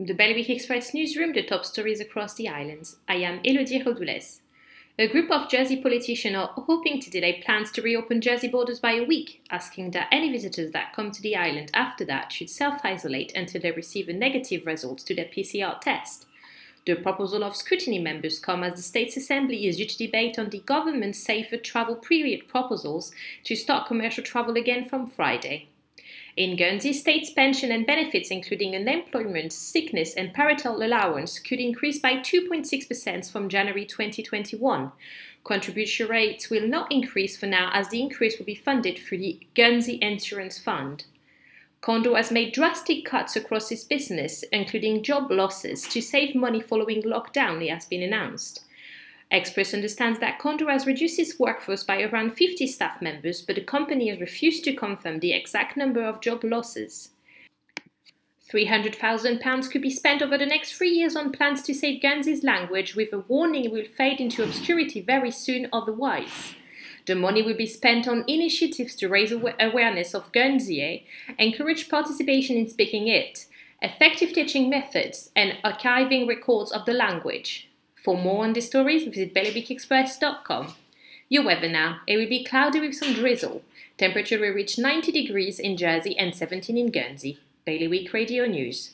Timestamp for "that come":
10.72-11.10